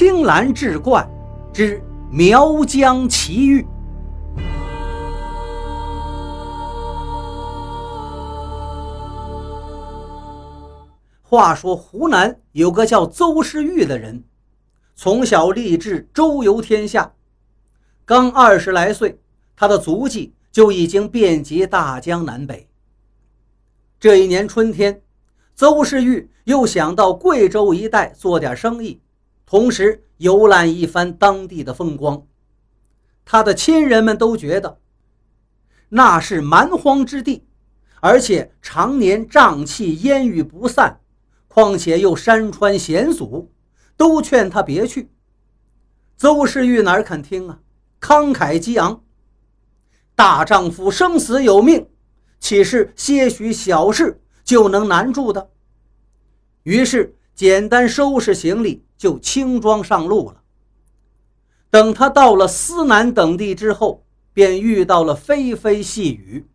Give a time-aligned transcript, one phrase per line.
[0.00, 1.06] 青蓝志怪
[1.52, 1.78] 之
[2.10, 3.66] 苗疆奇遇。
[11.20, 14.24] 话说湖南有个叫邹世玉的人，
[14.96, 17.12] 从小立志周游天下。
[18.06, 19.20] 刚二十来岁，
[19.54, 22.66] 他的足迹就已经遍及大江南北。
[23.98, 25.02] 这一年春天，
[25.54, 28.98] 邹世玉又想到贵州一带做点生意，
[29.50, 32.24] 同时游览一番当地的风光。
[33.24, 34.78] 他的亲人们都觉得
[35.88, 37.48] 那是蛮荒之地，
[38.00, 41.00] 而且常年瘴气烟雨不散。
[41.48, 43.50] 况且又山川险阻，
[43.96, 45.10] 都劝他别去。
[46.16, 47.58] 邹世玉哪肯听啊？
[48.00, 49.02] 慷慨激昂，
[50.14, 51.88] 大丈夫生死有命，
[52.38, 55.50] 岂是些许小事就能难住的？
[56.62, 60.42] 于是简单收拾行李，就轻装上路了。
[61.70, 66.46] 等他到了思南等地之后，便遇到了霏霏细雨，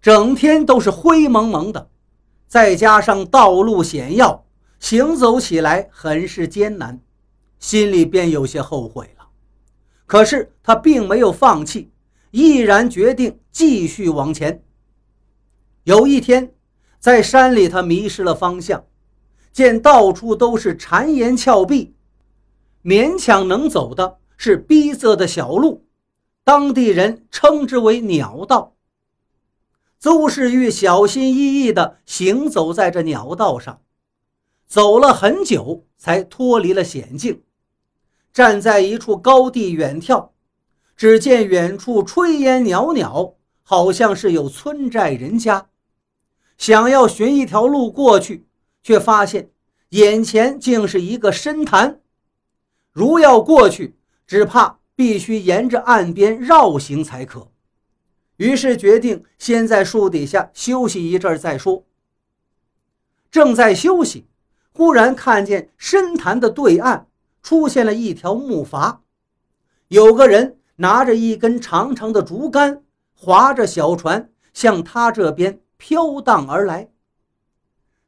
[0.00, 1.90] 整天都是灰蒙蒙的。
[2.46, 4.44] 再加上道路险要，
[4.78, 7.00] 行走起来很是艰难，
[7.58, 9.26] 心里便有些后悔了。
[10.06, 11.90] 可是他并没有放弃，
[12.30, 14.62] 毅然决定继续往前。
[15.82, 16.54] 有一天，
[17.00, 18.84] 在山里，他迷失了方向，
[19.54, 21.94] 见到处都是谗岩峭壁，
[22.82, 25.86] 勉强能走的是逼仄的小路，
[26.42, 28.74] 当地人称之为“鸟道”。
[30.00, 33.80] 邹世玉小心翼翼地行走在这鸟道上，
[34.66, 37.44] 走了很久才脱离了险境。
[38.32, 40.30] 站在一处高地远眺，
[40.96, 45.68] 只见远处炊烟袅袅，好像是有村寨人家。
[46.58, 48.48] 想要寻一条路过去，
[48.84, 49.50] 却发现
[49.88, 52.00] 眼前竟是一个深潭。
[52.92, 57.50] 如要过去，只怕必须沿着岸边绕行才可。
[58.36, 61.84] 于是决定先在树底下休息一阵儿再说。
[63.30, 64.26] 正在休息，
[64.72, 67.08] 忽然看见深潭的对岸
[67.42, 68.98] 出现了一条木筏，
[69.88, 72.82] 有个人拿着一根长长的竹竿，
[73.14, 76.90] 划着小船向他这边飘荡而来。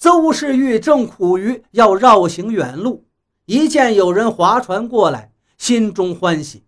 [0.00, 3.06] 邹世玉正苦于要绕行远路，
[3.44, 6.64] 一见有人划船过来，心中欢喜，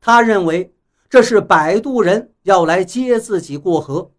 [0.00, 0.72] 他认为。
[1.08, 4.10] 这是摆渡人要来接自己过河。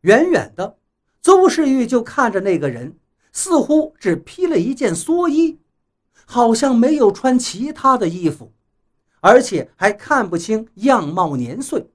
[0.00, 0.76] 远远的，
[1.22, 2.98] 邹世玉就看着那个人，
[3.30, 5.60] 似乎只披了一件蓑衣，
[6.24, 8.52] 好像没有穿其他的衣服，
[9.20, 11.88] 而且还看不清样貌年岁。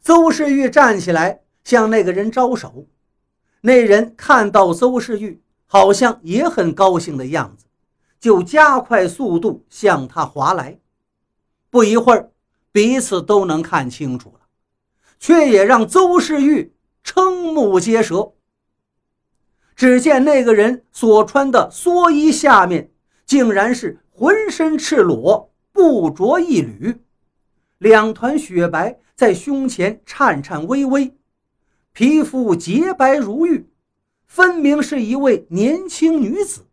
[0.00, 2.86] 邹世玉站起来向那个人招手，
[3.60, 7.66] 那人看到邹世玉，好像也很高兴的样子，
[8.18, 10.78] 就加快速度向他划来。
[11.70, 12.30] 不一会儿。
[12.72, 14.40] 彼此都能看清楚了，
[15.18, 18.34] 却也让邹世玉瞠目结舌。
[19.74, 22.90] 只见那个人所穿的蓑衣下面，
[23.24, 27.00] 竟然是浑身赤裸，不着一缕，
[27.78, 31.16] 两团雪白在胸前颤颤巍巍，
[31.96, 33.70] 皮肤洁白如玉，
[34.26, 36.66] 分明是一位年轻女子。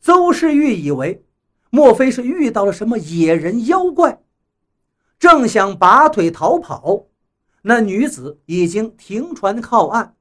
[0.00, 1.24] 邹世玉以为，
[1.70, 4.20] 莫非是遇到了什么野人妖怪？
[5.20, 7.06] 正想拔腿逃跑，
[7.62, 10.16] 那女子已经停船靠岸。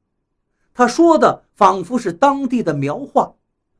[0.75, 3.33] 她说的仿佛是当地的苗话，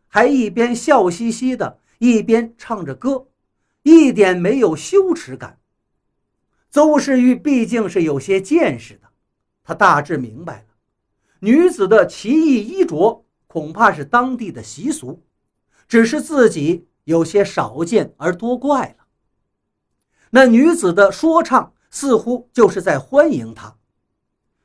[0.07, 3.27] 还一边笑嘻嘻的，一边唱着歌，
[3.83, 5.59] 一点没有羞耻感。
[6.71, 9.10] 邹世玉毕竟是有些见识的，
[9.71, 10.65] 他大致明白了，
[11.39, 15.23] 女子的奇异衣着恐怕是当地的习俗，
[15.87, 19.05] 只是自己有些少见而多怪了。
[20.31, 23.77] 那女子的说唱似乎就是在欢迎他，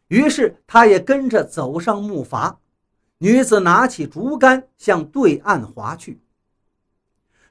[0.08, 2.56] 于是他也跟着走上木筏。
[3.18, 6.20] 女子拿起竹竿向对岸划去。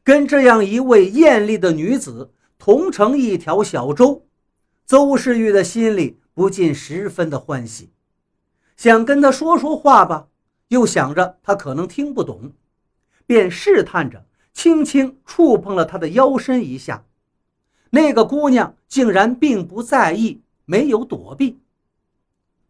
[0.04, 4.28] 跟这样一位艳丽的女子同乘一条小舟，
[4.86, 7.92] 邹世玉的心里不禁十分的欢喜，
[8.76, 10.28] 想跟她说说话吧，
[10.68, 12.52] 又想着她可能听不懂，
[13.26, 17.06] 便试探着轻轻触碰了她的腰身一下。
[17.90, 21.58] 那个姑娘竟然并不在意，没有躲避。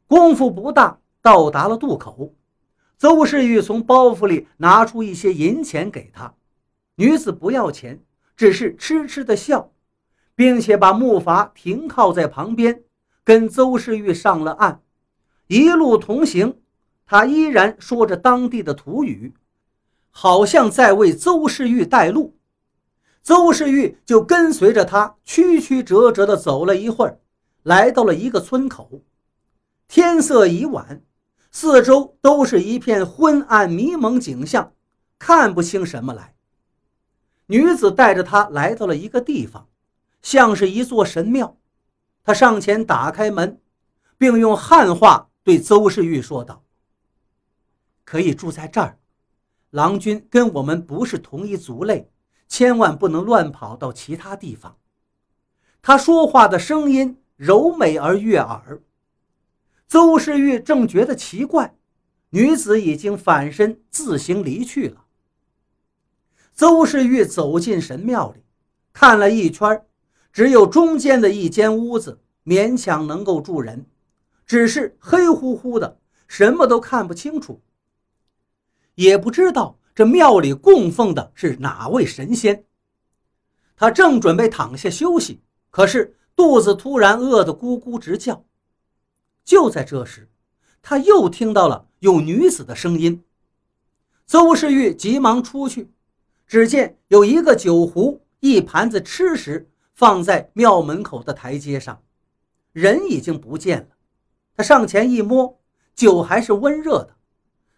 [0.05, 2.35] 功夫不大，到达了渡口。
[2.99, 6.35] 邹世玉从包袱里拿出一些银钱给她，
[6.97, 7.99] 女子不要钱，
[8.37, 9.71] 只是痴痴的笑，
[10.35, 12.83] 并且把木筏停靠在旁边，
[13.25, 14.81] 跟邹世玉上了岸。
[15.47, 16.61] 一路同行，
[17.05, 19.33] 他依然说着当地的土语，
[20.11, 22.37] 好像在为邹世玉带路。
[23.21, 27.19] 邹世玉就跟随着他曲曲折折地走了一会儿，
[27.63, 29.01] 来到了一个村口。
[29.87, 31.03] 天色已晚，
[31.51, 34.73] 四周都是一片昏暗迷蒙景象，
[35.17, 36.35] 看不清什么来。
[37.47, 39.67] 女子带着他来到了一个地方，
[40.21, 41.57] 像是一座神庙。
[42.25, 43.61] 他上前打开门，
[44.17, 46.65] 并用汉话对邹世玉说道
[48.03, 48.99] ：“可以住在这儿，
[49.69, 52.11] 郎君跟我们不是同一族类。”
[52.47, 54.77] 千万不能乱跑到其他地方。
[55.81, 58.83] 他说话的声音柔美而悦耳。
[59.87, 61.75] 邹世玉正觉得奇怪，
[62.29, 65.05] 女子已经反身自行离去了。
[66.53, 68.43] 邹世玉走进神庙里，
[68.93, 69.83] 看了一圈，
[70.35, 73.85] 只有中间的一间屋子勉强能够住人，
[74.45, 75.97] 只是黑乎乎的，
[76.27, 77.61] 什么都看不清楚，
[78.95, 79.79] 也不知道。
[79.95, 82.65] 这庙里供奉的是哪位神仙？
[83.77, 85.39] 他正准备躺下休息，
[85.71, 88.43] 可是肚子突然饿得咕咕直叫。
[89.45, 90.29] 就在这时，
[90.81, 93.23] 他又听到了有女子的声音。
[94.25, 95.89] 邹世玉急忙出去，
[96.45, 102.03] 只见有一个酒壶、一盘子吃食放在庙门口的台阶上，
[102.71, 103.87] 人已经不见了。
[104.55, 105.59] 他上前一摸，
[105.95, 107.15] 酒还是温热的，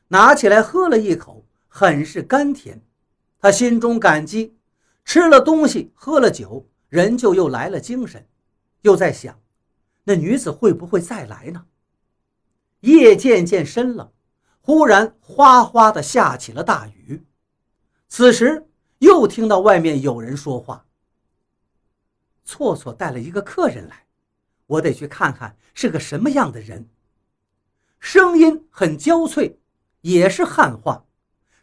[0.10, 1.46] 拿起来喝了一口。
[1.70, 2.82] 很是甘甜，
[3.40, 4.58] 他心中感激，
[5.06, 8.28] 吃了东西，喝了酒，人就又来了精神，
[8.82, 9.40] 又在想，
[10.06, 11.66] 那女子会不会再来呢？
[12.80, 14.12] 夜渐渐深了，
[14.60, 17.28] 忽然哗哗的下起了大雨。
[18.08, 18.68] 此时
[18.98, 20.84] 又听到外面有人说话
[22.48, 24.06] ：“错错带了一个客人来，
[24.66, 26.88] 我得去看看是个什么样的人。”
[28.00, 29.60] 声音很焦脆，
[30.02, 31.04] 也是汉话。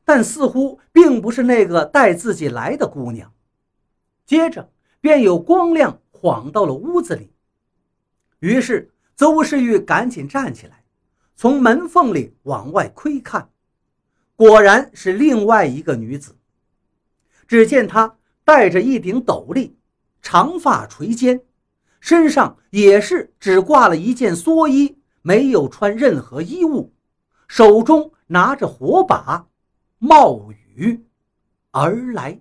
[0.04, 3.32] 但似乎并不是那个带自己来的姑娘。
[4.26, 4.70] 接着
[5.00, 7.32] 便有光亮晃到了屋子里，
[8.40, 10.84] 于是邹世玉赶紧站起来，
[11.34, 13.48] 从门缝里往外窥看，
[14.36, 16.36] 果然是另外一个女子。
[17.46, 19.74] 只见她戴着一顶斗笠，
[20.24, 21.42] 长发垂肩，
[22.00, 26.94] 身上也是只挂了一件蓑衣，没有穿任何衣物，
[27.46, 29.46] 手中拿着火把。
[29.98, 31.04] 冒雨
[31.72, 32.40] 而来。